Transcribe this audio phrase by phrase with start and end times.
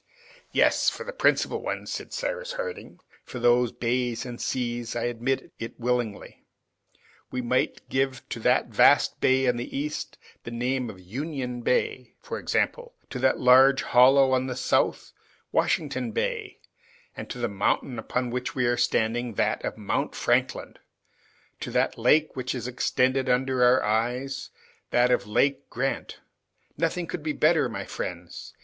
[0.51, 4.41] "Yes, for the principal ones," then said Cyrus Harding; "for those of the bays and
[4.41, 6.43] seas, I admit it willingly.
[7.29, 12.15] We might give to that vast bay on the east the name of Union Bay,
[12.19, 15.11] for example; to that large hollow on the south,
[15.51, 16.57] Washington Bay;
[17.29, 20.77] to the mountain upon which we are standing, that of Mount Franklin;
[21.59, 24.49] to that lake which is extended under our eyes,
[24.89, 26.21] that of Lake Grant;
[26.75, 28.55] nothing could be better, my friends.